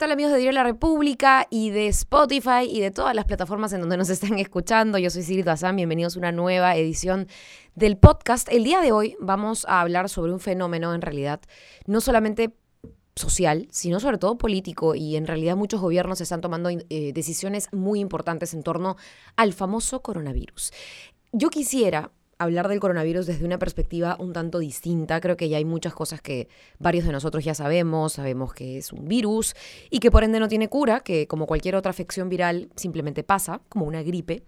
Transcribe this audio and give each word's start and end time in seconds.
tal 0.00 0.12
amigos 0.12 0.32
de 0.32 0.38
Diario 0.38 0.52
La 0.52 0.64
República 0.64 1.46
y 1.50 1.68
de 1.68 1.86
Spotify 1.88 2.64
y 2.66 2.80
de 2.80 2.90
todas 2.90 3.14
las 3.14 3.26
plataformas 3.26 3.74
en 3.74 3.80
donde 3.80 3.98
nos 3.98 4.08
están 4.08 4.38
escuchando? 4.38 4.96
Yo 4.96 5.10
soy 5.10 5.22
Siri 5.22 5.42
Tazán, 5.42 5.76
bienvenidos 5.76 6.16
a 6.16 6.20
una 6.20 6.32
nueva 6.32 6.74
edición 6.74 7.28
del 7.74 7.98
podcast. 7.98 8.48
El 8.50 8.64
día 8.64 8.80
de 8.80 8.92
hoy 8.92 9.14
vamos 9.20 9.66
a 9.68 9.82
hablar 9.82 10.08
sobre 10.08 10.32
un 10.32 10.40
fenómeno 10.40 10.94
en 10.94 11.02
realidad 11.02 11.42
no 11.84 12.00
solamente 12.00 12.56
social, 13.14 13.68
sino 13.72 14.00
sobre 14.00 14.16
todo 14.16 14.38
político 14.38 14.94
y 14.94 15.16
en 15.16 15.26
realidad 15.26 15.54
muchos 15.54 15.82
gobiernos 15.82 16.22
están 16.22 16.40
tomando 16.40 16.70
eh, 16.70 17.12
decisiones 17.12 17.68
muy 17.70 18.00
importantes 18.00 18.54
en 18.54 18.62
torno 18.62 18.96
al 19.36 19.52
famoso 19.52 20.00
coronavirus. 20.00 20.72
Yo 21.32 21.50
quisiera 21.50 22.10
hablar 22.40 22.68
del 22.68 22.80
coronavirus 22.80 23.26
desde 23.26 23.44
una 23.44 23.58
perspectiva 23.58 24.16
un 24.18 24.32
tanto 24.32 24.58
distinta. 24.58 25.20
Creo 25.20 25.36
que 25.36 25.48
ya 25.48 25.58
hay 25.58 25.64
muchas 25.64 25.94
cosas 25.94 26.20
que 26.20 26.48
varios 26.78 27.04
de 27.04 27.12
nosotros 27.12 27.44
ya 27.44 27.54
sabemos. 27.54 28.14
Sabemos 28.14 28.54
que 28.54 28.78
es 28.78 28.92
un 28.92 29.06
virus 29.06 29.54
y 29.90 30.00
que 30.00 30.10
por 30.10 30.24
ende 30.24 30.40
no 30.40 30.48
tiene 30.48 30.68
cura, 30.68 31.00
que 31.00 31.26
como 31.26 31.46
cualquier 31.46 31.76
otra 31.76 31.90
afección 31.90 32.30
viral 32.30 32.70
simplemente 32.76 33.22
pasa, 33.22 33.60
como 33.68 33.84
una 33.84 34.02
gripe. 34.02 34.42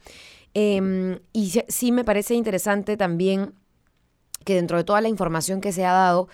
Em, 0.54 1.18
y 1.32 1.52
sí 1.68 1.92
me 1.92 2.04
parece 2.04 2.34
interesante 2.34 2.96
también 2.96 3.54
que 4.44 4.54
dentro 4.54 4.78
de 4.78 4.84
toda 4.84 5.00
la 5.00 5.08
información 5.08 5.60
que 5.60 5.72
se 5.72 5.84
ha 5.84 5.92
dado, 5.92 6.28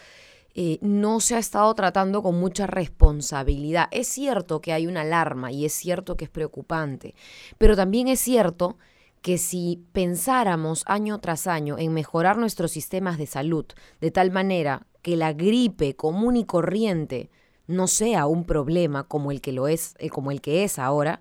eh, 0.54 0.79
no 0.80 1.20
se 1.20 1.34
ha 1.34 1.38
estado 1.38 1.73
tratando 1.74 2.23
con 2.23 2.38
mucha 2.38 2.66
responsabilidad. 2.66 3.88
Es 3.90 4.09
cierto 4.09 4.60
que 4.60 4.73
hay 4.73 4.87
una 4.87 5.02
alarma 5.02 5.52
y 5.52 5.65
es 5.65 5.73
cierto 5.73 6.16
que 6.16 6.24
es 6.24 6.30
preocupante, 6.30 7.15
pero 7.59 7.77
también 7.77 8.09
es 8.09 8.18
cierto 8.18 8.77
que 8.77 8.88
si 9.36 9.84
pensáramos 9.92 10.84
año 10.86 11.18
tras 11.20 11.46
año 11.46 11.76
en 11.78 11.92
mejorar 11.92 12.38
nuestros 12.38 12.70
sistemas 12.70 13.18
de 13.18 13.26
salud 13.26 13.66
de 14.00 14.10
tal 14.10 14.30
manera 14.30 14.86
que 15.02 15.16
la 15.16 15.32
gripe 15.32 15.96
común 15.96 16.37
y 16.37 16.45
corriente 16.45 17.30
no 17.66 17.87
sea 17.87 18.26
un 18.26 18.45
problema 18.45 19.04
como 19.04 19.30
el 19.30 19.40
que 19.40 19.52
lo 19.52 19.68
es, 19.68 19.95
eh, 19.98 20.09
como 20.09 20.30
el 20.30 20.40
que 20.40 20.65
es 20.65 20.78
ahora, 20.78 21.20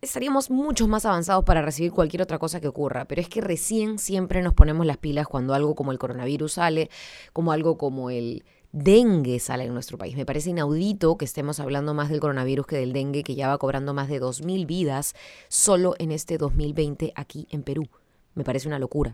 estaríamos 0.00 0.50
mucho 0.50 0.88
más 0.88 1.04
avanzados 1.04 1.44
para 1.44 1.62
recibir 1.62 1.92
cualquier 1.92 2.22
otra 2.22 2.38
cosa 2.38 2.60
que 2.60 2.68
ocurra. 2.68 3.04
Pero 3.06 3.20
es 3.20 3.28
que 3.28 3.40
recién 3.40 3.98
siempre 3.98 4.42
nos 4.42 4.54
ponemos 4.54 4.86
las 4.86 4.96
pilas 4.96 5.26
cuando 5.26 5.52
algo 5.52 5.74
como 5.74 5.92
el 5.92 5.98
coronavirus 5.98 6.52
sale, 6.52 6.90
como 7.32 7.52
algo 7.52 7.76
como 7.76 8.10
el 8.10 8.44
dengue 8.72 9.38
sale 9.40 9.64
en 9.64 9.74
nuestro 9.74 9.98
país. 9.98 10.16
Me 10.16 10.26
parece 10.26 10.50
inaudito 10.50 11.16
que 11.16 11.24
estemos 11.24 11.60
hablando 11.60 11.94
más 11.94 12.08
del 12.08 12.20
coronavirus 12.20 12.66
que 12.66 12.76
del 12.76 12.92
dengue, 12.92 13.22
que 13.22 13.34
ya 13.34 13.48
va 13.48 13.58
cobrando 13.58 13.94
más 13.94 14.08
de 14.08 14.20
2.000 14.20 14.66
vidas 14.66 15.14
solo 15.48 15.94
en 15.98 16.12
este 16.12 16.38
2020 16.38 17.12
aquí 17.16 17.46
en 17.50 17.62
Perú. 17.62 17.88
Me 18.34 18.44
parece 18.44 18.68
una 18.68 18.78
locura. 18.78 19.12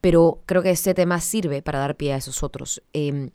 Pero 0.00 0.40
creo 0.46 0.62
que 0.62 0.70
este 0.70 0.94
tema 0.94 1.20
sirve 1.20 1.60
para 1.60 1.78
dar 1.78 1.96
pie 1.96 2.14
a 2.14 2.16
esos 2.16 2.42
otros. 2.42 2.82
Em, 2.94 3.30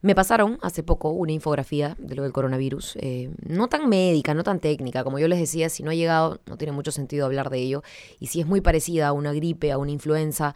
me 0.00 0.14
pasaron 0.14 0.58
hace 0.62 0.82
poco 0.82 1.10
una 1.10 1.32
infografía 1.32 1.96
de 1.98 2.14
lo 2.14 2.22
del 2.22 2.32
coronavirus, 2.32 2.96
eh, 3.00 3.30
no 3.46 3.68
tan 3.68 3.90
médica, 3.90 4.32
no 4.32 4.42
tan 4.42 4.58
técnica, 4.58 5.04
como 5.04 5.18
yo 5.18 5.28
les 5.28 5.38
decía, 5.38 5.68
si 5.68 5.82
no 5.82 5.90
ha 5.90 5.94
llegado, 5.94 6.40
no 6.46 6.56
tiene 6.56 6.72
mucho 6.72 6.92
sentido 6.92 7.26
hablar 7.26 7.50
de 7.50 7.58
ello. 7.58 7.82
Y 8.18 8.28
si 8.28 8.40
es 8.40 8.46
muy 8.46 8.62
parecida 8.62 9.08
a 9.08 9.12
una 9.12 9.34
gripe, 9.34 9.70
a 9.70 9.76
una 9.76 9.90
influenza, 9.90 10.54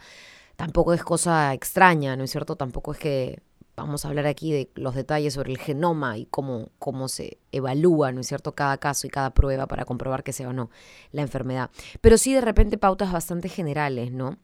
tampoco 0.55 0.93
es 0.93 1.03
cosa 1.03 1.53
extraña, 1.53 2.15
¿no 2.15 2.23
es 2.23 2.31
cierto? 2.31 2.55
Tampoco 2.55 2.93
es 2.93 2.97
que 2.97 3.39
vamos 3.75 4.05
a 4.05 4.09
hablar 4.09 4.25
aquí 4.25 4.51
de 4.51 4.71
los 4.75 4.95
detalles 4.95 5.33
sobre 5.33 5.51
el 5.51 5.57
genoma 5.57 6.17
y 6.17 6.25
cómo, 6.25 6.69
cómo 6.79 7.07
se 7.07 7.39
evalúa, 7.51 8.11
¿no 8.11 8.21
es 8.21 8.27
cierto?, 8.27 8.55
cada 8.55 8.77
caso 8.77 9.07
y 9.07 9.09
cada 9.09 9.33
prueba 9.33 9.67
para 9.67 9.85
comprobar 9.85 10.23
que 10.23 10.33
sea 10.33 10.49
o 10.49 10.53
no 10.53 10.69
la 11.11 11.21
enfermedad. 11.21 11.69
Pero 12.01 12.17
sí 12.17 12.33
de 12.33 12.41
repente 12.41 12.77
pautas 12.77 13.11
bastante 13.11 13.49
generales, 13.49 14.11
¿no? 14.11 14.37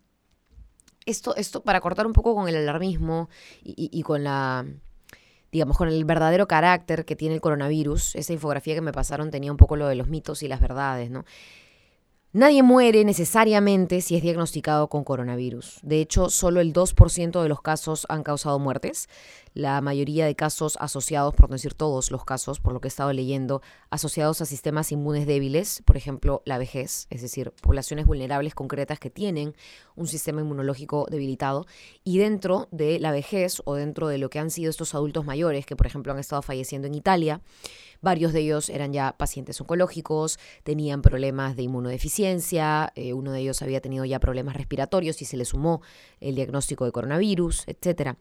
Esto, 1.05 1.35
esto 1.35 1.63
para 1.63 1.81
cortar 1.81 2.05
un 2.05 2.13
poco 2.13 2.35
con 2.35 2.47
el 2.47 2.55
alarmismo 2.55 3.29
y, 3.63 3.89
y 3.91 4.03
con 4.03 4.23
la 4.23 4.65
digamos, 5.51 5.77
con 5.77 5.89
el 5.89 6.05
verdadero 6.05 6.47
carácter 6.47 7.03
que 7.05 7.15
tiene 7.15 7.35
el 7.35 7.41
coronavirus. 7.41 8.15
Esa 8.15 8.33
infografía 8.33 8.73
que 8.73 8.81
me 8.81 8.93
pasaron 8.93 9.31
tenía 9.31 9.51
un 9.51 9.57
poco 9.57 9.75
lo 9.75 9.87
de 9.87 9.95
los 9.95 10.07
mitos 10.07 10.43
y 10.43 10.47
las 10.47 10.61
verdades, 10.61 11.11
¿no? 11.11 11.25
Nadie 12.33 12.63
muere 12.63 13.03
necesariamente 13.03 13.99
si 13.99 14.15
es 14.15 14.21
diagnosticado 14.21 14.87
con 14.87 15.03
coronavirus. 15.03 15.79
De 15.81 15.99
hecho, 15.99 16.29
solo 16.29 16.61
el 16.61 16.71
2% 16.71 17.41
de 17.41 17.49
los 17.49 17.61
casos 17.61 18.05
han 18.07 18.23
causado 18.23 18.57
muertes. 18.57 19.09
La 19.53 19.81
mayoría 19.81 20.25
de 20.25 20.35
casos 20.35 20.77
asociados, 20.79 21.33
por 21.33 21.49
no 21.49 21.55
decir 21.55 21.73
todos 21.73 22.11
los 22.11 22.23
casos, 22.23 22.59
por 22.59 22.73
lo 22.73 22.79
que 22.79 22.87
he 22.87 22.89
estado 22.89 23.11
leyendo, 23.11 23.61
asociados 23.89 24.41
a 24.41 24.45
sistemas 24.45 24.91
inmunes 24.91 25.27
débiles, 25.27 25.83
por 25.85 25.97
ejemplo, 25.97 26.41
la 26.45 26.57
vejez, 26.57 27.07
es 27.09 27.21
decir, 27.21 27.51
poblaciones 27.61 28.05
vulnerables 28.05 28.55
concretas 28.55 28.99
que 28.99 29.09
tienen 29.09 29.55
un 29.95 30.07
sistema 30.07 30.41
inmunológico 30.41 31.07
debilitado. 31.09 31.65
Y 32.03 32.17
dentro 32.17 32.67
de 32.71 32.99
la 32.99 33.11
vejez 33.11 33.61
o 33.65 33.75
dentro 33.75 34.07
de 34.07 34.17
lo 34.17 34.29
que 34.29 34.39
han 34.39 34.51
sido 34.51 34.69
estos 34.69 34.95
adultos 34.95 35.25
mayores, 35.25 35.65
que 35.65 35.75
por 35.75 35.87
ejemplo 35.87 36.13
han 36.13 36.19
estado 36.19 36.41
falleciendo 36.41 36.87
en 36.87 36.95
Italia, 36.95 37.41
Varios 38.01 38.33
de 38.33 38.39
ellos 38.39 38.69
eran 38.69 38.93
ya 38.93 39.15
pacientes 39.15 39.61
oncológicos, 39.61 40.39
tenían 40.63 41.03
problemas 41.03 41.55
de 41.55 41.63
inmunodeficiencia, 41.63 42.91
eh, 42.95 43.13
uno 43.13 43.31
de 43.31 43.41
ellos 43.41 43.61
había 43.61 43.79
tenido 43.79 44.05
ya 44.05 44.19
problemas 44.19 44.55
respiratorios 44.55 45.21
y 45.21 45.25
se 45.25 45.37
le 45.37 45.45
sumó 45.45 45.81
el 46.19 46.33
diagnóstico 46.33 46.85
de 46.85 46.91
coronavirus, 46.91 47.67
etc. 47.67 48.17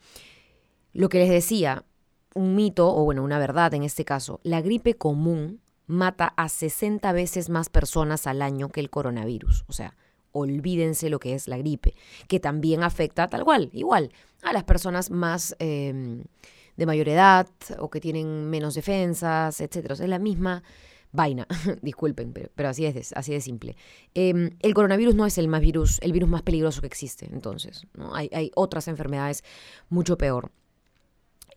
Lo 0.92 1.08
que 1.08 1.18
les 1.18 1.30
decía, 1.30 1.84
un 2.34 2.54
mito, 2.54 2.94
o 2.94 3.04
bueno, 3.04 3.22
una 3.22 3.38
verdad 3.38 3.74
en 3.74 3.82
este 3.82 4.04
caso, 4.04 4.40
la 4.42 4.60
gripe 4.60 4.94
común 4.94 5.60
mata 5.86 6.32
a 6.36 6.48
60 6.48 7.12
veces 7.12 7.48
más 7.48 7.68
personas 7.68 8.26
al 8.26 8.42
año 8.42 8.68
que 8.68 8.80
el 8.80 8.90
coronavirus. 8.90 9.64
O 9.66 9.72
sea, 9.72 9.96
olvídense 10.32 11.10
lo 11.10 11.18
que 11.18 11.34
es 11.34 11.48
la 11.48 11.58
gripe, 11.58 11.94
que 12.28 12.40
también 12.40 12.82
afecta 12.82 13.28
tal 13.28 13.44
cual, 13.44 13.70
igual, 13.72 14.12
a 14.42 14.52
las 14.52 14.64
personas 14.64 15.10
más... 15.10 15.56
Em, 15.58 16.24
de 16.80 16.86
mayor 16.86 17.10
edad 17.10 17.46
o 17.78 17.90
que 17.90 18.00
tienen 18.00 18.48
menos 18.48 18.74
defensas, 18.74 19.60
etcétera. 19.60 19.92
es 19.92 20.00
la 20.00 20.18
misma 20.18 20.62
vaina, 21.12 21.46
disculpen, 21.82 22.32
pero, 22.32 22.68
así 22.70 22.86
es, 22.86 23.12
así 23.12 23.32
de 23.32 23.42
simple. 23.42 23.76
Em, 24.14 24.56
el 24.60 24.72
coronavirus 24.72 25.14
no 25.14 25.26
es 25.26 25.36
el 25.36 25.46
más 25.48 25.60
virus, 25.60 25.98
el 26.00 26.12
virus 26.12 26.30
más 26.30 26.40
peligroso 26.40 26.80
que 26.80 26.86
existe, 26.86 27.28
entonces, 27.30 27.86
¿no? 27.92 28.14
hay 28.14 28.50
otras 28.54 28.88
enfermedades 28.88 29.44
mucho 29.90 30.16
peor. 30.16 30.50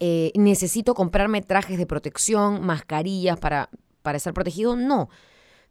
Eh, 0.06 0.34
¿Necesito 0.36 0.96
comprarme 0.96 1.42
trajes 1.42 1.78
de 1.78 1.86
protección, 1.86 2.62
mascarillas 2.66 3.40
para, 3.40 3.70
para 4.02 4.18
estar 4.18 4.34
protegido? 4.34 4.76
No. 4.76 5.08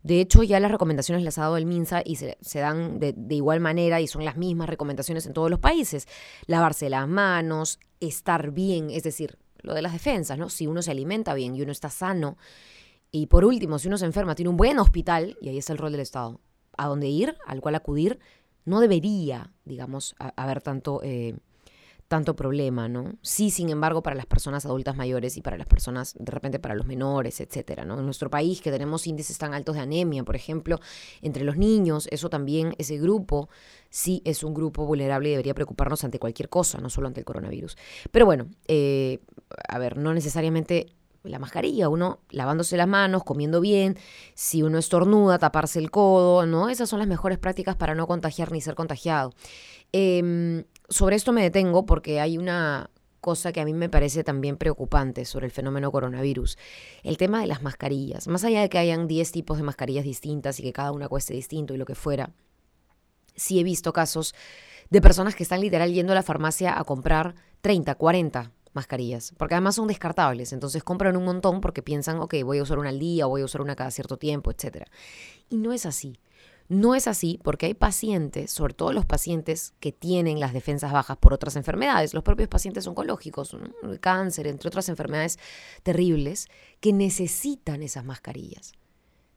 De 0.03 0.23
hecho, 0.23 0.43
ya 0.43 0.59
las 0.59 0.71
recomendaciones 0.71 1.23
las 1.23 1.37
ha 1.37 1.43
dado 1.43 1.59
el 1.59 1.67
MINSA 1.67 2.01
y 2.03 2.17
se, 2.17 2.37
dan 2.55 2.99
de, 2.99 3.15
igual 3.29 3.61
manera 3.61 4.01
y 4.01 4.07
son 4.07 4.25
las 4.25 4.39
mismas 4.39 4.71
recomendaciones 4.71 5.27
en 5.27 5.35
todos 5.35 5.51
los 5.51 5.59
países. 5.59 6.09
Lavarse 6.47 6.89
las 6.89 7.07
manos, 7.07 7.79
estar 8.01 8.53
bien, 8.53 8.89
es 8.89 9.03
decir, 9.03 9.37
lo 9.59 9.75
de 9.75 9.83
las 9.83 9.93
defensas, 9.93 10.39
¿no? 10.39 10.49
Si 10.49 10.67
uno 10.67 10.81
se 10.81 10.93
alimenta 10.93 11.35
bien 11.35 11.55
y 11.55 11.61
uno 11.61 11.71
está 11.71 11.91
sano. 11.91 12.39
Y 13.11 13.27
por 13.27 13.45
último, 13.45 13.79
si 13.79 13.89
uno 13.89 13.99
se 13.99 14.07
enferma, 14.07 14.35
tiene 14.35 14.49
un 14.49 14.57
buen 14.57 14.79
hospital, 14.79 15.37
y 15.43 15.51
ahí 15.51 15.59
está 15.59 15.75
el 15.75 15.79
rol 15.79 15.93
del 15.93 16.01
Estado, 16.01 16.41
a 16.79 16.87
dónde 16.87 17.09
ir, 17.09 17.37
al 17.47 17.61
cual 17.61 17.75
acudir, 17.75 18.19
no 18.65 18.81
debería, 18.81 19.53
digamos, 19.67 20.17
haber 20.19 20.63
tanto 20.63 21.03
eh, 21.03 21.37
tanto 22.13 22.37
problema, 22.37 22.91
¿no? 22.91 23.15
Sí, 23.23 23.49
sin 23.49 23.71
embargo, 23.71 24.03
para 24.03 24.15
las 24.15 24.27
personas 24.27 24.67
adultas 24.67 24.97
mayores 24.97 25.39
y 25.39 25.41
para 25.41 25.57
las 25.57 25.67
personas, 25.67 26.15
de 26.19 26.31
repente, 26.31 26.59
para 26.59 26.75
los 26.75 26.85
menores, 26.85 27.41
etcétera, 27.41 27.87
¿no? 27.87 27.99
En 27.99 28.05
nuestro 28.05 28.29
país, 28.29 28.61
que 28.61 28.71
tenemos 28.71 29.07
índices 29.07 29.39
tan 29.39 29.55
altos 29.55 29.77
de 29.77 29.81
anemia, 29.81 30.23
por 30.23 30.37
ejemplo, 30.37 30.79
entre 31.23 31.43
los 31.43 31.57
niños, 31.57 32.09
eso 32.11 32.29
también, 32.29 32.75
ese 32.77 32.99
grupo, 32.99 33.49
sí 33.89 34.21
es 34.27 34.45
un 34.45 34.53
grupo 34.53 34.85
vulnerable 34.85 35.29
y 35.29 35.31
debería 35.31 35.55
preocuparnos 35.55 36.05
ante 36.05 36.19
cualquier 36.19 36.51
cosa, 36.51 36.83
no 36.83 36.91
solo 36.91 37.07
ante 37.07 37.21
el 37.21 37.25
coronavirus. 37.25 37.79
Pero 38.11 38.27
bueno, 38.27 38.45
eh, 38.69 39.21
a 39.67 39.79
ver, 39.79 39.97
no 39.97 40.13
necesariamente 40.13 40.93
la 41.23 41.39
mascarilla, 41.39 41.89
uno 41.89 42.19
lavándose 42.29 42.77
las 42.77 42.89
manos, 42.89 43.25
comiendo 43.25 43.63
bien, 43.63 43.97
si 44.35 44.63
uno 44.63 44.77
estornuda, 44.77 45.39
taparse 45.39 45.79
el 45.79 45.91
codo, 45.91 46.45
¿no? 46.45 46.69
Esas 46.69 46.91
son 46.91 46.99
las 46.99 47.09
mejores 47.09 47.39
prácticas 47.39 47.75
para 47.75 47.95
no 47.95 48.07
contagiar 48.07 48.53
ni 48.53 48.61
ser 48.61 48.75
contagiado. 48.75 49.33
Eh, 49.95 50.65
sobre 50.93 51.17
esto 51.17 51.33
me 51.33 51.43
detengo 51.43 51.87
porque 51.87 52.21
hay 52.21 52.39
una 52.39 52.91
cosa 53.21 53.53
que 53.53 53.61
a 53.61 53.65
mí 53.65 53.73
me 53.73 53.89
parece 53.89 54.25
también 54.25 54.57
preocupante 54.57 55.25
sobre 55.25 55.47
el 55.47 55.53
fenómeno 55.53 55.93
coronavirus, 55.93 56.59
el 57.05 57.17
tema 57.17 57.41
de 57.41 57.47
las 57.47 57.63
mascarillas. 57.63 58.27
Más 58.27 58.45
allá 58.45 58.61
de 58.61 58.69
que 58.69 58.79
hayan 58.79 59.07
10 59.07 59.31
tipos 59.33 59.57
de 59.57 59.63
mascarillas 59.63 60.05
distintas 60.05 60.59
y 60.59 60.65
que 60.65 60.73
cada 60.73 60.91
una 60.91 61.09
cueste 61.09 61.33
distinto 61.33 61.73
y 61.73 61.77
lo 61.77 61.87
que 61.87 61.95
fuera, 61.95 62.31
sí 63.37 63.61
he 63.61 63.65
visto 63.65 63.93
casos 63.93 64.35
de 64.91 65.01
personas 65.01 65.35
que 65.35 65.45
están 65.45 65.61
literal 65.61 65.93
yendo 65.93 66.13
a 66.13 66.17
la 66.17 66.23
farmacia 66.23 66.79
a 66.79 66.85
comprar 66.85 67.35
30, 67.61 67.95
40 67.95 68.51
mascarillas, 68.75 69.33
porque 69.37 69.55
además 69.55 69.77
son 69.77 69.87
descartables, 69.87 70.53
entonces 70.53 70.83
compran 70.83 71.17
un 71.17 71.25
montón 71.25 71.61
porque 71.61 71.83
piensan, 71.83 72.19
ok, 72.19 72.35
voy 72.45 72.59
a 72.59 72.63
usar 72.63 72.79
una 72.79 72.89
al 72.89 72.99
día 72.99 73.27
o 73.27 73.31
voy 73.31 73.43
a 73.43 73.45
usar 73.45 73.61
una 73.61 73.77
cada 73.77 73.91
cierto 73.91 74.17
tiempo, 74.17 74.51
etc. 74.51 74.87
Y 75.49 75.59
no 75.59 75.73
es 75.73 75.87
así. 75.87 76.19
No 76.73 76.95
es 76.95 77.07
así 77.07 77.39
porque 77.43 77.67
hay 77.67 77.75
pacientes, 77.75 78.51
sobre 78.51 78.73
todo 78.73 78.95
los 78.95 79.05
pacientes 79.05 79.75
que 79.79 79.93
tienen 79.93 80.41
las 80.41 80.55
defensas 80.55 80.91
bajas 80.91 81.19
por 81.19 81.35
otras 81.35 81.57
enfermedades, 81.57 82.15
los 82.15 82.23
propios 82.23 82.49
pacientes 82.49 82.87
oncológicos, 82.87 83.55
el 83.83 84.01
cáncer, 84.01 84.47
entre 84.47 84.69
otras 84.69 84.89
enfermedades 84.89 85.39
terribles, 85.83 86.49
que 86.81 86.95
necesitan 86.95 87.83
esas 87.83 88.07
mascarillas. 88.07 88.73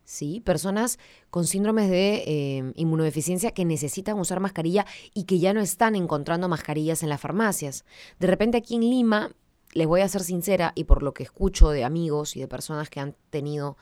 ¿Sí? 0.06 0.40
Personas 0.40 0.98
con 1.30 1.46
síndromes 1.46 1.90
de 1.90 2.24
eh, 2.26 2.72
inmunodeficiencia 2.76 3.52
que 3.52 3.66
necesitan 3.66 4.18
usar 4.18 4.40
mascarilla 4.40 4.86
y 5.14 5.26
que 5.26 5.40
ya 5.40 5.54
no 5.54 5.60
están 5.60 5.96
encontrando 5.96 6.48
mascarillas 6.48 7.04
en 7.04 7.10
las 7.10 7.20
farmacias. 7.20 7.84
De 8.18 8.28
repente 8.28 8.58
aquí 8.58 8.76
en 8.76 8.82
Lima 8.90 9.36
les 9.74 9.88
voy 9.88 10.00
a 10.00 10.08
ser 10.08 10.24
sincera 10.24 10.72
y 10.74 10.86
por 10.86 11.04
lo 11.04 11.14
que 11.14 11.24
escucho 11.24 11.70
de 11.72 11.84
amigos 11.84 12.38
y 12.38 12.40
de 12.40 12.48
personas 12.48 12.90
que 12.90 13.02
han 13.02 13.14
tenido 13.30 13.76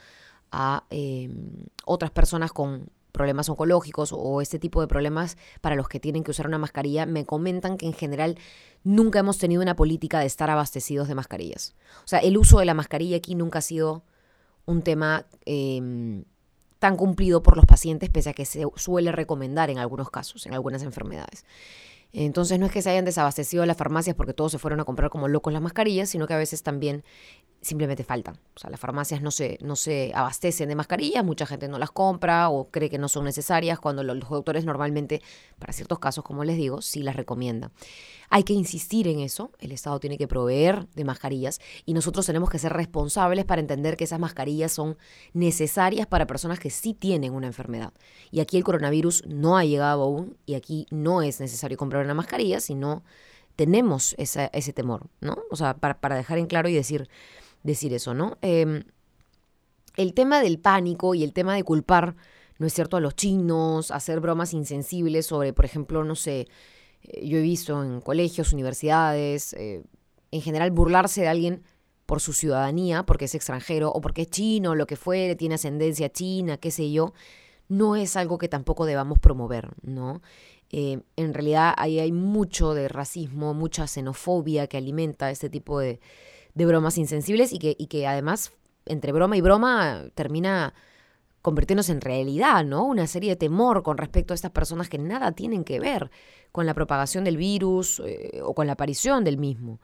a 0.52 0.86
em, 0.90 1.68
otras 1.86 2.10
personas 2.10 2.52
con 2.52 2.90
problemas 3.14 3.48
oncológicos 3.48 4.10
o 4.12 4.42
este 4.42 4.60
tipo 4.60 4.82
de 4.82 4.88
problemas 4.88 5.38
para 5.62 5.76
los 5.76 5.88
que 5.88 6.02
tienen 6.02 6.26
que 6.26 6.32
usar 6.32 6.48
una 6.48 6.58
mascarilla, 6.58 7.06
me 7.06 7.26
comentan 7.26 7.78
que 7.78 7.86
en 7.86 7.94
general 7.94 8.38
nunca 8.84 9.20
hemos 9.20 9.38
tenido 9.38 9.62
una 9.62 9.78
política 9.78 10.20
de 10.20 10.26
estar 10.26 10.50
abastecidos 10.50 11.08
de 11.08 11.16
mascarillas. 11.16 11.76
O 12.04 12.08
sea, 12.08 12.20
el 12.20 12.38
uso 12.38 12.60
de 12.60 12.66
la 12.66 12.74
mascarilla 12.74 13.16
aquí 13.16 13.36
nunca 13.36 13.60
ha 13.60 13.62
sido 13.62 14.04
un 14.66 14.82
tema 14.82 15.26
em, 15.46 16.26
tan 16.80 16.98
cumplido 16.98 17.44
por 17.44 17.56
los 17.56 17.66
pacientes, 17.66 18.10
pese 18.10 18.32
a 18.32 18.34
que 18.34 18.46
se 18.46 18.66
suele 18.76 19.12
recomendar 19.14 19.70
en 19.70 19.78
algunos 19.78 20.10
casos, 20.10 20.46
en 20.46 20.54
algunas 20.54 20.84
enfermedades. 20.84 21.46
Entonces 22.14 22.60
no 22.60 22.68
es 22.68 22.72
que 22.72 22.84
se 22.84 22.92
hayan 22.92 23.06
desabastecido 23.06 23.66
las 23.66 23.76
farmacias 23.76 24.16
porque 24.16 24.34
todos 24.34 24.52
se 24.52 24.60
fueron 24.60 24.80
a 24.80 24.86
comprar 24.86 25.10
como 25.10 25.28
locos 25.28 25.52
las 25.52 25.64
mascarillas, 25.64 26.10
sino 26.10 26.28
que 26.28 26.36
a 26.36 26.38
veces 26.38 26.62
también 26.62 27.04
simplemente 27.64 28.04
faltan. 28.04 28.36
O 28.56 28.60
sea, 28.60 28.70
las 28.70 28.80
farmacias 28.80 29.22
no 29.22 29.32
se, 29.32 29.58
no 29.62 29.76
se 29.76 30.12
abastecen 30.14 30.70
de 30.70 30.76
mascarillas, 30.76 31.24
mucha 31.24 31.46
gente 31.46 31.68
no 31.68 31.80
las 31.80 31.92
compra 31.92 32.50
o 32.50 32.70
cree 32.70 32.90
que 32.90 32.98
no 32.98 33.08
son 33.08 33.24
necesarias, 33.24 33.80
cuando 33.80 34.04
los 34.04 34.20
doctores 34.20 34.66
normalmente, 34.66 35.22
para 35.60 35.74
ciertos 35.74 35.98
casos, 36.00 36.24
como 36.24 36.44
les 36.44 36.58
digo, 36.58 36.82
sí 36.82 37.02
las 37.02 37.16
recomiendan. 37.16 37.72
Hay 38.30 38.44
que 38.44 38.54
insistir 38.54 39.08
en 39.08 39.20
eso, 39.20 39.52
el 39.60 39.72
Estado 39.72 40.00
tiene 40.00 40.18
que 40.18 40.28
proveer 40.28 40.88
de 40.90 41.06
mascarillas 41.06 41.60
y 41.86 41.94
nosotros 41.94 42.26
tenemos 42.26 42.50
que 42.50 42.60
ser 42.60 42.74
responsables 42.74 43.46
para 43.46 43.62
entender 43.62 43.96
que 43.96 44.04
esas 44.04 44.20
mascarillas 44.20 44.72
son 44.72 44.98
necesarias 45.34 46.08
para 46.08 46.28
personas 46.28 46.60
que 46.60 46.70
sí 46.70 46.94
tienen 46.94 47.34
una 47.34 47.48
enfermedad. 47.48 47.94
Y 48.32 48.40
aquí 48.40 48.58
el 48.58 48.64
coronavirus 48.64 49.24
no 49.28 49.58
ha 49.58 49.66
llegado 49.66 50.04
aún 50.04 50.36
y 50.46 50.56
aquí 50.56 50.88
no 50.90 51.22
es 51.22 51.40
necesario 51.40 51.78
comprar 51.78 52.03
una 52.06 52.14
mascarilla, 52.14 52.60
sino 52.60 53.04
tenemos 53.56 54.16
ese 54.18 54.74
temor, 54.74 55.08
¿no? 55.22 55.38
O 55.52 55.56
sea, 55.56 55.76
para, 55.76 56.00
para 56.00 56.16
dejar 56.16 56.38
en 56.40 56.48
claro 56.48 56.70
y 56.70 56.74
decir, 56.74 57.08
decir 57.64 57.94
eso, 57.94 58.14
¿no? 58.14 58.38
Em, 58.42 58.84
el 59.96 60.14
tema 60.14 60.42
del 60.42 60.60
pánico 60.60 61.16
y 61.16 61.24
el 61.24 61.34
tema 61.34 61.56
de 61.56 61.64
culpar, 61.64 62.16
¿no 62.58 62.68
es 62.68 62.74
cierto?, 62.74 62.98
a 62.98 63.00
los 63.00 63.16
chinos, 63.16 63.92
hacer 63.92 64.20
bromas 64.20 64.54
insensibles 64.54 65.26
sobre, 65.28 65.54
por 65.54 65.66
ejemplo, 65.66 66.04
no 66.04 66.16
sé, 66.16 66.48
eh, 67.04 67.28
yo 67.28 67.38
he 67.38 67.42
visto 67.42 67.84
en 67.84 68.02
colegios, 68.02 68.54
universidades, 68.54 69.54
eh, 69.54 69.84
en 70.32 70.42
general 70.42 70.72
burlarse 70.72 71.22
de 71.22 71.28
alguien 71.28 71.64
por 72.06 72.20
su 72.20 72.34
ciudadanía, 72.34 73.04
porque 73.04 73.26
es 73.26 73.36
extranjero 73.36 73.92
o 73.92 74.02
porque 74.02 74.24
es 74.24 74.30
chino, 74.30 74.76
lo 74.76 74.88
que 74.88 74.96
fuere, 74.96 75.36
tiene 75.36 75.56
ascendencia 75.56 76.12
china, 76.12 76.58
qué 76.58 76.72
sé 76.72 76.92
yo, 76.92 77.14
no 77.70 77.96
es 77.96 78.18
algo 78.18 78.38
que 78.38 78.50
tampoco 78.50 78.86
debamos 78.86 79.20
promover, 79.20 79.70
¿no? 79.84 80.22
Eh, 80.76 81.02
en 81.18 81.36
realidad 81.36 81.76
ahí 81.78 82.00
hay 82.00 82.12
mucho 82.12 82.74
de 82.74 82.88
racismo, 82.88 83.54
mucha 83.54 83.86
xenofobia 83.86 84.66
que 84.66 84.78
alimenta 84.78 85.30
este 85.30 85.48
tipo 85.48 85.80
de, 85.80 86.00
bromas 86.56 86.98
insensibles 86.98 87.54
y 87.54 87.60
que, 87.60 87.76
y 87.78 87.86
que 87.86 88.08
además, 88.08 88.52
entre 88.88 89.12
broma 89.12 89.38
y 89.38 89.42
broma, 89.42 90.06
termina 90.16 90.74
convirtiéndose 91.44 91.92
en 91.92 92.02
realidad, 92.02 92.66
¿no? 92.66 92.86
Una 92.86 93.06
serie 93.06 93.30
de 93.30 93.36
temor 93.36 93.84
con 93.84 94.00
respecto 94.00 94.34
a 94.34 94.36
estas 94.36 94.50
personas 94.50 94.90
que 94.90 94.98
nada 94.98 95.34
tienen 95.34 95.64
que 95.64 95.80
ver 95.80 96.10
con 96.52 96.66
la 96.66 96.74
propagación 96.74 97.24
del 97.24 97.38
virus 97.38 98.02
eh, 98.04 98.42
o 98.44 98.56
con 98.56 98.66
la 98.66 98.74
aparición 98.74 99.24
del 99.24 99.38
mismo. 99.38 99.80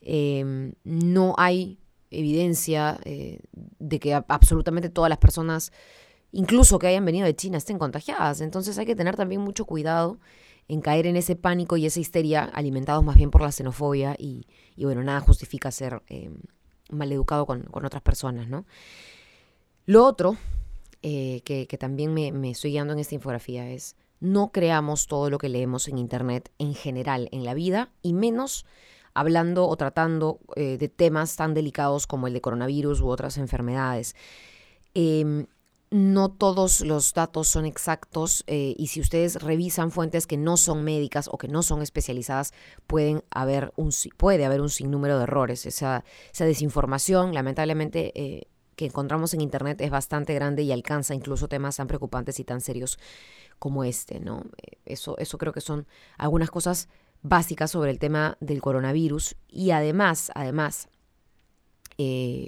Em, 0.00 0.72
no 0.82 1.36
hay 1.38 1.78
evidencia 2.10 2.98
eh, 3.04 3.38
de 3.78 4.00
que 4.00 4.12
absolutamente 4.14 4.88
todas 4.88 5.08
las 5.08 5.18
personas, 5.18 5.70
incluso 6.32 6.78
que 6.78 6.88
hayan 6.88 7.04
venido 7.04 7.26
de 7.26 7.36
China, 7.36 7.58
estén 7.58 7.78
contagiadas. 7.78 8.40
Entonces 8.40 8.78
hay 8.78 8.86
que 8.86 8.96
tener 8.96 9.16
también 9.16 9.40
mucho 9.40 9.64
cuidado 9.66 10.18
en 10.68 10.80
caer 10.80 11.06
en 11.06 11.16
ese 11.16 11.36
pánico 11.36 11.76
y 11.76 11.86
esa 11.86 12.00
histeria 12.00 12.44
alimentados 12.44 13.04
más 13.04 13.16
bien 13.16 13.30
por 13.30 13.42
la 13.42 13.52
xenofobia 13.52 14.16
y, 14.18 14.46
bueno, 14.76 15.02
nada 15.02 15.20
justifica 15.20 15.70
ser 15.70 16.02
eh, 16.08 16.30
maleducado 16.90 17.46
con, 17.46 17.68
otras 17.72 18.02
personas, 18.02 18.48
¿no? 18.48 18.64
Lo 19.86 20.04
otro 20.06 20.36
eh, 21.02 21.42
que, 21.44 21.66
también 21.78 22.14
me, 22.14 22.50
estoy 22.50 22.70
guiando 22.70 22.92
en 22.92 23.00
esta 23.00 23.14
infografía 23.14 23.68
es 23.70 23.96
no 24.20 24.52
creamos 24.52 25.08
todo 25.08 25.30
lo 25.30 25.38
que 25.38 25.48
leemos 25.48 25.88
en 25.88 25.98
Internet 25.98 26.52
en 26.58 26.74
general 26.74 27.28
en 27.32 27.44
la 27.44 27.54
vida 27.54 27.90
y 28.02 28.12
menos 28.12 28.64
hablando 29.14 29.66
o 29.66 29.76
tratando 29.76 30.38
eh, 30.54 30.78
de 30.78 30.88
temas 30.88 31.34
tan 31.34 31.54
delicados 31.54 32.06
como 32.06 32.28
el 32.28 32.32
de 32.32 32.40
coronavirus 32.40 33.00
u 33.00 33.08
otras 33.08 33.36
enfermedades. 33.36 34.14
Em, 34.94 35.46
no 35.92 36.30
todos 36.30 36.80
los 36.80 37.12
datos 37.12 37.48
son 37.48 37.66
exactos 37.66 38.44
eh, 38.46 38.74
y 38.78 38.86
si 38.86 39.00
ustedes 39.00 39.42
revisan 39.42 39.90
fuentes 39.90 40.26
que 40.26 40.38
no 40.38 40.56
son 40.56 40.84
médicas 40.84 41.28
o 41.30 41.36
que 41.36 41.48
no 41.48 41.62
son 41.62 41.82
especializadas, 41.82 42.54
pueden 42.86 43.22
haber 43.30 43.74
un, 43.76 43.90
puede 44.16 44.46
haber 44.46 44.62
un 44.62 44.70
sinnúmero 44.70 45.18
de 45.18 45.24
errores. 45.24 45.66
Esa, 45.66 46.02
esa 46.32 46.46
desinformación, 46.46 47.34
lamentablemente, 47.34 48.12
eh, 48.14 48.48
que 48.74 48.86
encontramos 48.86 49.34
en 49.34 49.42
Internet 49.42 49.82
es 49.82 49.90
bastante 49.90 50.32
grande 50.32 50.62
y 50.62 50.72
alcanza 50.72 51.14
incluso 51.14 51.46
temas 51.46 51.76
tan 51.76 51.88
preocupantes 51.88 52.40
y 52.40 52.44
tan 52.44 52.62
serios 52.62 52.98
como 53.58 53.84
este. 53.84 54.18
¿no? 54.18 54.46
Eh, 54.62 54.78
eso, 54.86 55.18
eso 55.18 55.36
creo 55.36 55.52
que 55.52 55.60
son 55.60 55.86
algunas 56.16 56.50
cosas 56.50 56.88
básicas 57.20 57.70
sobre 57.70 57.90
el 57.90 57.98
tema 57.98 58.38
del 58.40 58.62
coronavirus 58.62 59.36
y 59.46 59.72
además, 59.72 60.32
además, 60.34 60.88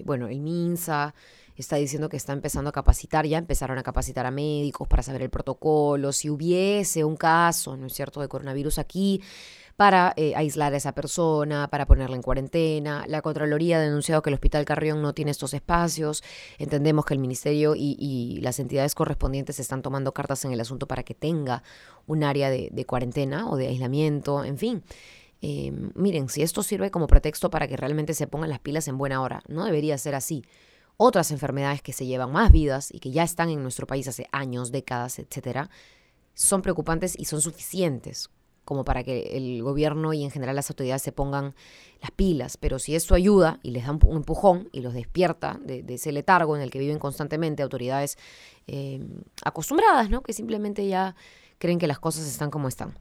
bueno, 0.05 0.27
el 0.27 0.41
MINSA, 0.41 1.15
está 1.63 1.77
diciendo 1.77 2.09
que 2.09 2.17
está 2.17 2.33
empezando 2.33 2.71
a 2.71 2.73
capacitar, 2.73 3.27
ya 3.27 3.39
empezaron 3.39 3.79
a 3.79 3.83
capacitar 3.83 4.27
a 4.27 4.31
médicos 4.31 4.89
para 4.89 5.03
saber 5.03 5.23
el 5.23 5.31
protocolo, 5.31 6.13
si 6.13 6.31
hubiese 6.31 7.05
un 7.05 7.17
caso, 7.17 7.77
¿no 7.77 7.87
es 7.87 7.93
cierto?, 7.93 8.21
de 8.21 8.29
coronavirus 8.29 8.79
aquí, 8.79 9.23
para 9.77 10.13
eh, 10.17 10.35
aislar 10.37 10.73
a 10.73 10.77
esa 10.77 10.93
persona, 10.93 11.69
para 11.69 11.87
ponerla 11.87 12.17
en 12.17 12.23
cuarentena. 12.23 13.05
La 13.09 13.23
Contraloría 13.23 13.79
ha 13.79 13.81
denunciado 13.81 14.23
que 14.23 14.31
el 14.31 14.35
Hospital 14.35 14.65
Carrión 14.65 15.03
no 15.03 15.15
tiene 15.15 15.31
estos 15.31 15.53
espacios. 15.53 16.23
Entendemos 16.59 17.05
que 17.05 17.15
el 17.15 17.21
Ministerio 17.21 17.75
y, 17.77 18.39
las 18.43 18.59
entidades 18.59 18.95
correspondientes 18.95 19.59
están 19.59 19.83
tomando 19.83 20.13
cartas 20.13 20.45
en 20.45 20.53
el 20.53 20.61
asunto 20.61 20.87
para 20.87 21.03
que 21.03 21.15
tenga 21.15 21.63
un 22.07 22.23
área 22.23 22.51
de, 22.51 22.85
cuarentena 22.87 23.49
o 23.49 23.57
de 23.57 23.69
aislamiento, 23.69 24.45
en 24.45 24.59
fin. 24.59 24.83
Eh, 25.43 25.73
miren, 25.95 26.29
si 26.29 26.43
esto 26.43 26.63
sirve 26.63 26.91
como 26.91 27.07
pretexto 27.07 27.51
para 27.51 27.67
que 27.67 27.77
realmente 27.77 28.15
se 28.15 28.27
pongan 28.27 28.51
las 28.51 28.61
pilas 28.61 28.89
en 28.89 28.97
buena 28.97 29.21
hora, 29.23 29.43
no 29.49 29.65
debería 29.65 29.99
ser 29.99 30.15
así 30.15 30.45
otras 30.97 31.31
enfermedades 31.31 31.83
que 31.83 31.93
se 31.93 32.07
llevan 32.07 32.33
más 32.33 32.53
vidas 32.53 32.93
y 32.93 33.01
que 33.01 33.11
ya 33.11 33.23
están 33.23 33.51
en 33.51 33.63
nuestro 33.63 33.87
país 33.87 34.07
hace 34.09 34.27
años, 34.33 34.73
décadas, 34.73 35.19
etcétera, 35.19 35.71
son 36.35 36.63
preocupantes 36.63 37.15
y 37.19 37.25
son 37.27 37.41
suficientes 37.41 38.31
como 38.65 38.85
para 38.85 39.05
que 39.05 39.37
el 39.37 39.63
gobierno 39.63 40.13
y 40.13 40.25
en 40.25 40.31
general 40.31 40.57
las 40.57 40.71
autoridades 40.71 41.03
se 41.03 41.13
pongan 41.13 41.55
las 42.01 42.11
pilas. 42.11 42.57
Pero 42.57 42.79
si 42.79 42.95
esto 42.95 43.15
ayuda 43.15 43.59
y 43.63 43.71
les 43.71 43.85
da 43.85 43.93
un 43.93 44.17
empujón 44.17 44.69
y 44.73 44.81
los 44.81 44.95
despierta 44.95 45.59
de, 45.63 45.85
ese 45.89 46.13
letargo 46.13 46.57
en 46.57 46.63
el 46.63 46.71
que 46.71 46.79
viven 46.79 46.99
constantemente 46.99 47.63
autoridades 47.63 48.17
eh, 48.67 49.07
acostumbradas, 49.45 50.11
¿no? 50.11 50.23
que 50.23 50.33
simplemente 50.33 50.87
ya 50.87 51.15
creen 51.59 51.79
que 51.79 51.87
las 51.87 51.99
cosas 51.99 52.27
están 52.27 52.51
como 52.51 52.69
están. 52.69 52.97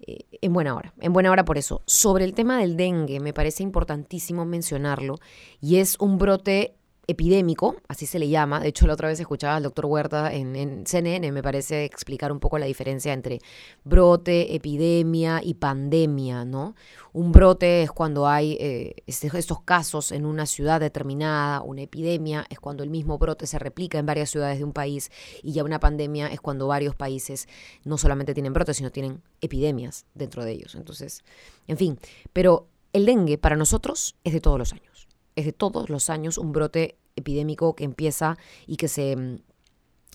Eh, 0.00 0.26
en 0.40 0.52
buena 0.52 0.76
hora, 0.76 0.94
en 1.00 1.12
buena 1.12 1.32
hora 1.32 1.44
por 1.44 1.58
eso. 1.58 1.82
Sobre 1.86 2.24
el 2.24 2.34
tema 2.34 2.58
del 2.58 2.76
dengue, 2.76 3.18
me 3.18 3.32
parece 3.32 3.64
importantísimo 3.64 4.44
mencionarlo 4.44 5.16
y 5.60 5.76
es 5.76 5.98
un 5.98 6.18
brote 6.18 6.77
epidémico, 7.08 7.76
así 7.88 8.04
se 8.04 8.18
le 8.18 8.28
llama. 8.28 8.60
De 8.60 8.68
hecho, 8.68 8.86
la 8.86 8.92
otra 8.92 9.08
vez 9.08 9.18
escuchaba 9.18 9.56
al 9.56 9.62
doctor 9.62 9.86
Huerta 9.86 10.32
en, 10.32 10.84
CNN, 10.86 11.32
me 11.32 11.42
parece 11.42 11.86
explicar 11.86 12.30
un 12.30 12.38
poco 12.38 12.58
la 12.58 12.66
diferencia 12.66 13.14
entre 13.14 13.40
brote, 13.82 14.54
epidemia 14.54 15.40
y 15.42 15.54
pandemia, 15.54 16.44
¿no? 16.44 16.74
Un 17.14 17.32
brote 17.32 17.82
es 17.82 17.90
cuando 17.90 18.28
hay 18.28 18.58
eh, 18.60 18.94
estos 19.06 19.62
casos 19.62 20.12
en 20.12 20.26
una 20.26 20.44
ciudad 20.44 20.80
determinada, 20.80 21.62
una 21.62 21.80
epidemia 21.80 22.46
es 22.50 22.60
cuando 22.60 22.82
el 22.82 22.90
mismo 22.90 23.16
brote 23.16 23.46
se 23.46 23.58
replica 23.58 23.98
en 23.98 24.04
varias 24.04 24.28
ciudades 24.28 24.58
de 24.58 24.64
un 24.64 24.74
país 24.74 25.10
y 25.42 25.52
ya 25.52 25.64
una 25.64 25.80
pandemia 25.80 26.26
es 26.26 26.42
cuando 26.42 26.66
varios 26.66 26.94
países 26.94 27.48
no 27.84 27.96
solamente 27.96 28.34
tienen 28.34 28.52
brotes, 28.52 28.76
sino 28.76 28.92
tienen 28.92 29.22
epidemias 29.40 30.04
dentro 30.14 30.44
de 30.44 30.52
ellos. 30.52 30.74
Entonces, 30.74 31.24
en 31.66 31.78
fin, 31.78 31.98
pero 32.34 32.68
el 32.92 33.06
dengue 33.06 33.38
para 33.38 33.56
nosotros 33.56 34.14
es 34.24 34.34
de 34.34 34.40
todos 34.42 34.58
los 34.58 34.74
años 34.74 34.97
es 35.38 35.44
de 35.44 35.52
todos 35.52 35.88
los 35.88 36.10
años 36.10 36.38
un 36.38 36.52
brote 36.52 36.98
epidémico 37.16 37.74
que 37.74 37.84
empieza 37.84 38.36
y 38.66 38.76
que 38.76 38.88
se, 38.88 39.16
mm, 39.16 39.36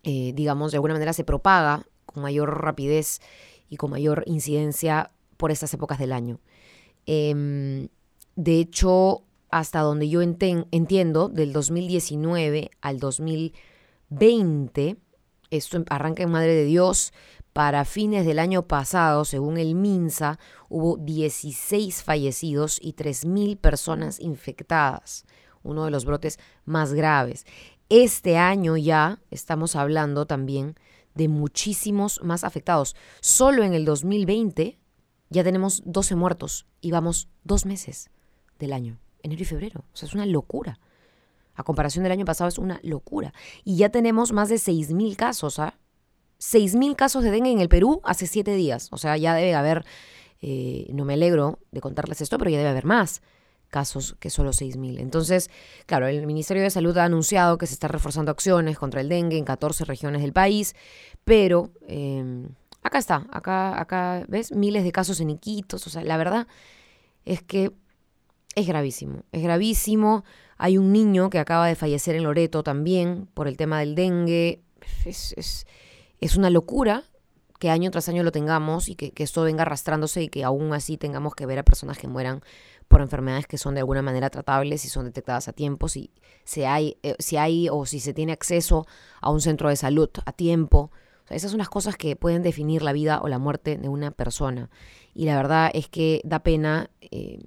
eh, 0.03 0.33
digamos, 0.33 0.71
de 0.71 0.77
alguna 0.77 0.93
manera 0.93 1.13
se 1.13 1.23
propaga 1.23 1.87
con 2.05 2.23
mayor 2.23 2.61
rapidez 2.61 3.21
y 3.69 3.77
con 3.77 3.91
mayor 3.91 4.23
incidencia 4.27 5.11
por 5.37 5.51
estas 5.51 5.73
épocas 5.73 5.97
del 5.99 6.11
año. 6.11 6.39
Em, 7.05 7.87
de 8.35 8.59
hecho, 8.59 9.23
hasta 9.49 9.79
donde 9.81 10.09
yo 10.09 10.21
entiendo, 10.21 11.29
del 11.29 11.53
2019 11.53 12.71
al 12.81 12.99
2020, 12.99 14.97
esto 15.51 15.83
arranca 15.89 16.23
en 16.23 16.31
Madre 16.31 16.55
de 16.55 16.65
Dios, 16.65 17.13
para 17.53 17.85
fines 17.85 18.25
del 18.25 18.39
año 18.39 18.67
pasado, 18.67 19.25
según 19.25 19.57
el 19.57 19.75
MINSA, 19.75 20.39
hubo 20.69 20.97
16 20.97 22.03
fallecidos 22.03 22.79
y 22.81 22.93
3.000 22.93 23.57
personas 23.57 24.19
infectadas, 24.19 25.25
uno 25.61 25.85
de 25.85 25.91
los 25.91 26.05
brotes 26.05 26.39
más 26.65 26.93
graves. 26.93 27.45
Este 27.89 28.37
año 28.37 28.75
ya 28.75 29.19
estamos 29.29 29.75
hablando 29.75 30.25
también 30.25 30.75
de 31.13 31.27
muchísimos 31.27 32.19
más 32.23 32.43
afectados. 32.43 32.95
Solo 33.21 33.63
en 33.63 33.75
el 33.75 33.85
2020 33.85 34.79
ya 35.29 35.43
tenemos 35.43 35.83
12 35.85 36.15
muertos 36.15 36.65
y 36.81 36.91
vamos 36.91 37.29
dos 37.43 37.67
meses 37.67 38.09
del 38.57 38.73
año. 38.73 38.97
enero 39.21 39.43
y 39.43 39.45
febrero. 39.45 39.85
O 39.93 39.95
sea, 39.95 40.07
es 40.07 40.15
una 40.15 40.25
locura. 40.25 40.79
A 41.55 41.63
comparación 41.63 42.03
del 42.03 42.11
año 42.11 42.25
pasado 42.25 42.47
es 42.47 42.57
una 42.57 42.79
locura. 42.83 43.31
Y 43.63 43.77
ya 43.77 43.89
tenemos 43.89 44.31
más 44.31 44.49
de 44.49 44.55
6.000 44.55 45.15
casos, 45.15 45.59
¿ah? 45.59 45.77
6.000 46.43 46.95
casos 46.95 47.23
de 47.23 47.31
dengue 47.31 47.51
en 47.51 47.59
el 47.59 47.69
Perú 47.69 48.01
hace 48.03 48.27
7 48.27 48.53
días. 48.55 48.89
O 48.91 48.97
sea, 48.97 49.15
ya 49.15 49.33
debe 49.33 49.55
haber, 49.55 49.85
eh, 50.41 50.87
no 50.93 51.05
me 51.05 51.13
alegro 51.13 51.59
de 51.71 51.79
contarles 51.79 52.19
esto, 52.19 52.37
pero 52.37 52.49
ya 52.49 52.57
debe 52.57 52.69
haber 52.69 52.85
más 52.85 53.21
casos 53.69 54.15
que 54.19 54.29
solo 54.29 54.51
6.000. 54.51 54.99
Entonces, 54.99 55.49
claro, 55.85 56.07
el 56.07 56.27
Ministerio 56.27 56.61
de 56.61 56.69
Salud 56.69 56.95
ha 56.97 57.05
anunciado 57.05 57.57
que 57.57 57.65
se 57.65 57.73
están 57.73 57.89
reforzando 57.89 58.31
acciones 58.31 58.77
contra 58.77 59.01
el 59.01 59.09
dengue 59.09 59.37
en 59.37 59.45
14 59.45 59.85
regiones 59.85 60.21
del 60.21 60.33
país, 60.33 60.75
pero 61.23 61.71
em, 61.87 62.49
acá 62.83 62.99
está, 62.99 63.25
acá, 63.31 63.79
acá, 63.81 64.25
¿ves? 64.27 64.51
Miles 64.51 64.83
de 64.83 64.91
casos 64.91 65.19
en 65.21 65.31
Iquitos. 65.31 65.87
O 65.87 65.89
sea, 65.89 66.03
la 66.03 66.17
verdad 66.17 66.45
es 67.25 67.41
que 67.41 67.71
es 68.55 68.67
gravísimo, 68.67 69.23
es 69.31 69.41
gravísimo. 69.41 70.23
Hay 70.57 70.77
un 70.77 70.91
niño 70.91 71.29
que 71.29 71.39
acaba 71.39 71.67
de 71.67 71.75
fallecer 71.75 72.15
en 72.15 72.23
Loreto 72.23 72.63
también 72.63 73.27
por 73.33 73.47
el 73.47 73.57
tema 73.57 73.79
del 73.79 73.95
dengue. 73.95 74.61
Es, 75.05 75.65
es 76.23 76.37
una 76.37 76.49
locura 76.49 77.03
que 77.59 77.69
año 77.69 77.91
tras 77.91 78.09
año 78.09 78.23
lo 78.23 78.31
tengamos 78.31 78.89
y 78.89 78.95
que, 78.95 79.13
esto 79.15 79.43
venga 79.43 79.61
arrastrándose 79.61 80.23
y 80.23 80.27
que 80.27 80.43
aún 80.43 80.73
así 80.73 80.97
tengamos 80.97 81.35
que 81.35 81.45
ver 81.45 81.59
a 81.59 81.63
personas 81.63 81.97
que 81.97 82.07
mueran 82.07 82.41
por 82.87 83.01
enfermedades 83.01 83.47
que 83.47 83.57
son 83.57 83.73
de 83.73 83.81
alguna 83.81 84.01
manera 84.01 84.29
tratables 84.29 84.85
y 84.85 84.89
son 84.89 85.05
detectadas 85.05 85.47
a 85.47 85.53
tiempo, 85.53 85.87
si, 85.87 86.09
hay, 86.65 86.97
eh, 87.03 87.15
si 87.19 87.37
hay 87.37 87.69
o 87.69 87.85
si 87.85 87.99
se 87.99 88.13
tiene 88.13 88.33
acceso 88.33 88.85
a 89.21 89.31
un 89.31 89.41
centro 89.41 89.69
de 89.69 89.75
salud 89.75 90.09
a 90.25 90.33
tiempo. 90.33 90.91
Esas 91.29 91.51
son 91.51 91.57
las 91.57 91.69
cosas 91.69 91.95
que 91.95 92.15
pueden 92.15 92.43
definir 92.43 92.83
la 92.83 92.91
vida 92.91 93.21
o 93.21 93.27
la 93.27 93.39
muerte 93.39 93.77
de 93.77 93.87
una 93.87 94.11
persona. 94.11 94.69
Y 95.13 95.25
la 95.25 95.37
verdad 95.37 95.71
es 95.73 95.87
que 95.87 96.21
da 96.25 96.39
pena 96.39 96.89
eh, 96.99 97.39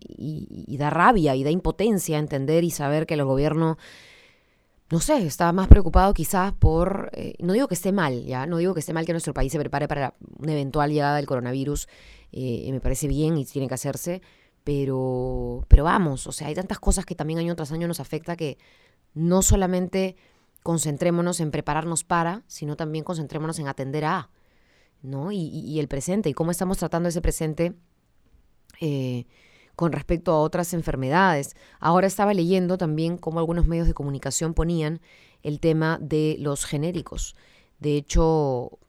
y, 0.00 0.76
da 0.76 0.90
rabia 0.90 1.34
y 1.34 1.44
da 1.44 1.50
impotencia 1.50 2.18
entender 2.18 2.64
y 2.64 2.70
saber 2.70 3.06
que 3.06 3.14
el 3.14 3.24
gobierno, 3.24 3.78
no 4.90 5.00
sé, 5.00 5.26
está 5.26 5.52
más 5.52 5.68
preocupado 5.68 6.14
quizás 6.14 6.52
por, 6.52 7.10
eh, 7.12 7.34
no 7.40 7.52
digo 7.52 7.68
que 7.68 7.74
esté 7.74 7.92
mal, 7.92 8.24
ya, 8.24 8.46
no 8.46 8.56
digo 8.56 8.74
que 8.74 8.80
esté 8.80 8.92
mal 8.92 9.04
que 9.04 9.12
nuestro 9.12 9.34
país 9.34 9.52
se 9.52 9.58
prepare 9.58 9.86
para 9.86 10.14
una 10.38 10.52
eventual 10.52 10.90
llegada 10.90 11.16
del 11.16 11.26
coronavirus, 11.26 11.88
eh, 12.32 12.68
me 12.72 12.80
parece 12.80 13.06
bien 13.06 13.36
y 13.36 13.44
tiene 13.44 13.68
que 13.68 13.74
hacerse, 13.74 14.22
pero, 14.64 15.64
pero 15.68 15.84
vamos, 15.84 16.26
o 16.26 16.32
sea, 16.32 16.48
hay 16.48 16.54
tantas 16.54 16.78
cosas 16.78 17.04
que 17.04 17.14
también 17.14 17.38
año 17.38 17.54
tras 17.54 17.72
año 17.72 17.86
nos 17.86 18.00
afecta 18.00 18.36
que 18.36 18.58
no 19.14 19.42
solamente 19.42 20.16
concentrémonos 20.62 21.40
en 21.40 21.50
prepararnos 21.50 22.04
para, 22.04 22.42
sino 22.46 22.76
también 22.76 23.04
concentrémonos 23.04 23.58
en 23.58 23.68
atender 23.68 24.04
a, 24.04 24.30
¿no? 25.02 25.32
Y, 25.32 25.38
y 25.38 25.78
el 25.80 25.88
presente, 25.88 26.28
y 26.28 26.34
cómo 26.34 26.50
estamos 26.50 26.78
tratando 26.78 27.08
ese 27.08 27.20
presente. 27.20 27.74
Eh, 28.80 29.26
con 29.78 29.92
respecto 29.92 30.32
a 30.32 30.40
otras 30.40 30.74
enfermedades. 30.74 31.54
Ahora 31.78 32.08
estaba 32.08 32.34
leyendo 32.34 32.78
también 32.78 33.16
cómo 33.16 33.38
algunos 33.38 33.68
medios 33.68 33.86
de 33.86 33.94
comunicación 33.94 34.52
ponían 34.52 35.00
el 35.44 35.60
tema 35.60 35.98
de 36.02 36.34
los 36.40 36.64
genéricos. 36.64 37.36
De 37.78 37.96
hecho, 37.96 38.80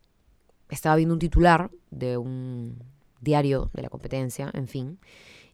estaba 0.67 0.95
viendo 0.95 1.13
un 1.13 1.19
titular 1.19 1.69
de 1.91 2.17
un 2.17 2.81
diario 3.21 3.69
de 3.75 3.83
la 3.83 3.89
competencia, 3.89 4.49
en 4.51 4.67
fin, 4.67 4.97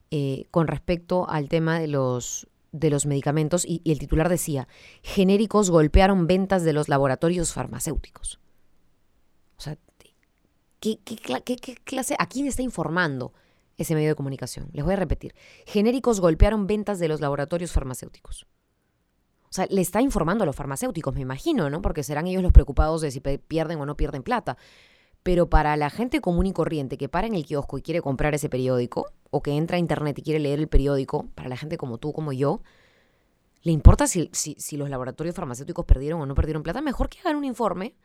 eh, 0.09 0.45
con 0.51 0.67
respecto 0.67 1.29
al 1.29 1.49
tema 1.49 1.81
de 1.81 1.89
los, 1.89 2.47
de 2.71 2.89
los 2.89 3.05
medicamentos 3.05 3.65
y, 3.65 3.81
el 3.83 3.99
titular 3.99 4.29
decía, 4.29 4.69
genéricos 5.03 5.69
golpearon 5.69 6.27
ventas 6.27 6.63
de 6.63 6.71
los 6.71 6.87
laboratorios 6.87 7.51
farmacéuticos. 7.51 8.39
O 9.57 9.61
sea, 9.61 9.77
¿qué, 10.79 10.97
qué, 11.03 11.17
qué, 11.43 11.57
qué 11.57 11.75
clase, 11.75 12.15
a 12.19 12.25
quién 12.29 12.47
está 12.47 12.61
informando? 12.61 13.33
Ese 13.77 13.95
medio 13.95 14.09
de 14.09 14.15
comunicación. 14.15 14.69
Les 14.73 14.83
voy 14.83 14.93
a 14.93 14.97
repetir. 14.97 15.33
Genéricos 15.65 16.19
golpearon 16.19 16.67
ventas 16.67 16.99
de 16.99 17.07
los 17.07 17.21
laboratorios 17.21 17.71
farmacéuticos. 17.71 18.47
O 19.43 19.53
sea, 19.55 19.67
le 19.69 19.81
está 19.81 20.01
informando 20.01 20.43
a 20.43 20.45
los 20.45 20.55
farmacéuticos, 20.55 21.13
me 21.15 21.21
imagino, 21.21 21.69
¿no? 21.69 21.81
Porque 21.81 22.03
serán 22.03 22.27
ellos 22.27 22.43
los 22.43 22.51
preocupados 22.51 23.01
de 23.01 23.11
si 23.11 23.21
pierden 23.21 23.79
o 23.79 23.85
no 23.85 23.95
pierden 23.95 24.23
plata. 24.23 24.57
Pero 25.23 25.49
para 25.49 25.75
la 25.77 25.89
gente 25.89 26.21
común 26.21 26.45
y 26.45 26.53
corriente 26.53 26.97
que 26.97 27.09
para 27.09 27.27
en 27.27 27.35
el 27.35 27.45
kiosco 27.45 27.77
y 27.77 27.81
quiere 27.81 28.01
comprar 28.01 28.35
ese 28.35 28.49
periódico, 28.49 29.11
o 29.31 29.41
que 29.41 29.51
entra 29.51 29.77
a 29.77 29.79
internet 29.79 30.19
y 30.19 30.21
quiere 30.21 30.39
leer 30.39 30.59
el 30.59 30.67
periódico, 30.67 31.27
para 31.35 31.49
la 31.49 31.57
gente 31.57 31.77
como 31.77 31.97
tú, 31.97 32.13
como 32.13 32.31
yo, 32.31 32.61
¿le 33.63 33.71
importa 33.71 34.07
si, 34.07 34.29
si, 34.33 34.77
los 34.77 34.89
laboratorios 34.89 35.35
farmacéuticos 35.35 35.85
perdieron 35.85 36.21
o 36.21 36.25
no 36.25 36.35
perdieron 36.35 36.61
plata? 36.61 36.81
Mejor 36.81 37.09
que 37.09 37.19
hagan 37.19 37.35
un 37.35 37.45
informe. 37.45 37.95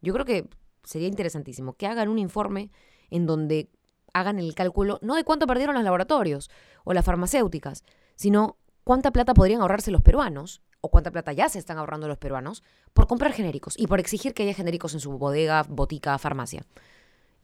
Yo 0.00 0.12
creo 0.12 0.24
que 0.24 0.48
sería 0.82 1.08
interesantísimo 1.08 1.74
que 1.74 1.86
hagan 1.86 2.08
un 2.08 2.18
informe 2.18 2.70
en 3.10 3.26
donde 3.26 3.68
hagan 4.14 4.38
el 4.38 4.54
cálculo 4.54 4.98
no 5.02 5.16
de 5.16 5.24
cuánto 5.24 5.46
perdieron 5.46 5.74
los 5.74 5.84
laboratorios 5.84 6.50
o 6.84 6.94
las 6.94 7.04
farmacéuticas, 7.04 7.84
sino 8.16 8.56
cuánta 8.84 9.10
plata 9.10 9.34
podrían 9.34 9.60
ahorrarse 9.60 9.90
los 9.90 10.00
peruanos 10.00 10.62
o 10.80 10.88
cuánta 10.88 11.10
plata 11.10 11.32
ya 11.32 11.48
se 11.48 11.58
están 11.58 11.78
ahorrando 11.78 12.08
los 12.08 12.18
peruanos 12.18 12.62
por 12.92 13.06
comprar 13.06 13.32
genéricos 13.32 13.74
y 13.78 13.86
por 13.86 14.00
exigir 14.00 14.32
que 14.32 14.44
haya 14.44 14.54
genéricos 14.54 14.94
en 14.94 15.00
su 15.00 15.18
bodega, 15.18 15.64
botica, 15.68 16.18
farmacia. 16.18 16.64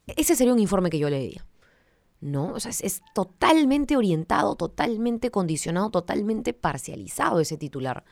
Ese 0.06 0.36
sería 0.36 0.52
un 0.52 0.58
informe 0.58 0.90
que 0.90 0.98
yo 0.98 1.10
leería. 1.10 1.46
¿No? 2.20 2.56
Es, 2.58 2.82
es 2.82 3.00
totalmente 3.14 3.96
orientado, 3.96 4.54
totalmente 4.54 5.30
condicionado, 5.30 5.90
totalmente 5.90 6.52
parcializado 6.52 7.40
ese 7.40 7.56
titular. 7.56 8.04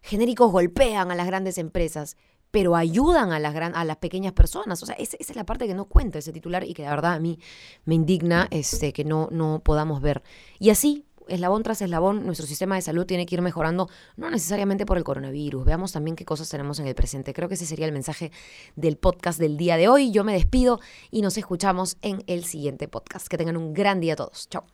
Genéricos 0.00 0.52
golpean 0.52 1.10
a 1.10 1.16
las 1.16 1.26
grandes 1.26 1.58
empresas 1.58 2.16
pero 2.56 2.74
ayudan 2.74 3.32
a 3.32 3.38
las, 3.38 3.52
gran, 3.52 3.74
a 3.76 3.84
las 3.84 3.98
pequeñas 3.98 4.32
personas. 4.32 4.82
O 4.82 4.86
sea, 4.86 4.94
esa, 4.94 5.18
es 5.20 5.36
la 5.36 5.44
parte 5.44 5.66
que 5.66 5.74
no 5.74 5.84
cuenta 5.84 6.20
ese 6.20 6.32
titular 6.32 6.64
y 6.64 6.72
que 6.72 6.84
la 6.84 6.88
verdad 6.88 7.12
a 7.12 7.20
mí 7.20 7.38
me 7.84 7.94
indigna 7.94 8.48
este, 8.50 8.94
que 8.94 9.04
no, 9.04 9.28
no 9.30 9.60
podamos 9.62 10.00
ver. 10.00 10.22
Y 10.58 10.70
así, 10.70 11.04
eslabón 11.28 11.62
tras 11.62 11.82
eslabón, 11.82 12.24
nuestro 12.24 12.46
sistema 12.46 12.74
de 12.74 12.80
salud 12.80 13.04
tiene 13.04 13.26
que 13.26 13.34
ir 13.34 13.42
mejorando, 13.42 13.90
no 14.16 14.30
necesariamente 14.30 14.86
por 14.86 14.96
el 14.96 15.04
coronavirus. 15.04 15.66
Veamos 15.66 15.92
también 15.92 16.16
qué 16.16 16.24
cosas 16.24 16.48
tenemos 16.48 16.78
en 16.78 16.86
el 16.86 16.94
presente. 16.94 17.34
Creo 17.34 17.50
que 17.50 17.56
ese 17.56 17.66
sería 17.66 17.84
el 17.84 17.92
mensaje 17.92 18.32
del 18.74 18.96
podcast 18.96 19.38
del 19.38 19.58
día 19.58 19.76
de 19.76 19.88
hoy. 19.88 20.10
Yo 20.10 20.24
me 20.24 20.32
despido 20.32 20.80
y 21.10 21.20
nos 21.20 21.36
escuchamos 21.36 21.98
en 22.00 22.24
el 22.26 22.44
siguiente 22.44 22.88
podcast. 22.88 23.28
Que 23.28 23.36
tengan 23.36 23.58
un 23.58 23.74
gran 23.74 24.00
día 24.00 24.16
todos. 24.16 24.48
Chao. 24.48 24.64